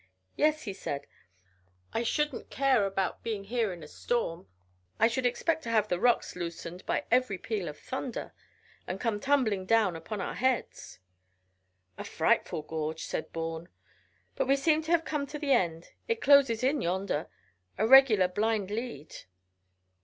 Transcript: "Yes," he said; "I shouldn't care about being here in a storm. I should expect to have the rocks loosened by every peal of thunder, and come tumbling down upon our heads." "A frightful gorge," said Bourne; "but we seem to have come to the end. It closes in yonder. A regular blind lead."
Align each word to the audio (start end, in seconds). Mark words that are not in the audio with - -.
"Yes," 0.35 0.63
he 0.63 0.73
said; 0.73 1.05
"I 1.93 2.01
shouldn't 2.01 2.49
care 2.49 2.87
about 2.87 3.21
being 3.21 3.43
here 3.43 3.71
in 3.71 3.83
a 3.83 3.87
storm. 3.87 4.47
I 4.99 5.07
should 5.07 5.27
expect 5.27 5.61
to 5.61 5.69
have 5.69 5.89
the 5.89 5.99
rocks 5.99 6.35
loosened 6.35 6.83
by 6.87 7.05
every 7.11 7.37
peal 7.37 7.67
of 7.67 7.77
thunder, 7.77 8.33
and 8.87 8.99
come 8.99 9.19
tumbling 9.19 9.67
down 9.67 9.95
upon 9.95 10.19
our 10.19 10.33
heads." 10.33 10.97
"A 11.99 12.03
frightful 12.03 12.63
gorge," 12.63 13.03
said 13.03 13.31
Bourne; 13.31 13.69
"but 14.35 14.47
we 14.47 14.55
seem 14.55 14.81
to 14.85 14.91
have 14.91 15.05
come 15.05 15.27
to 15.27 15.37
the 15.37 15.51
end. 15.51 15.89
It 16.07 16.19
closes 16.19 16.63
in 16.63 16.81
yonder. 16.81 17.27
A 17.77 17.85
regular 17.87 18.27
blind 18.27 18.71
lead." 18.71 19.15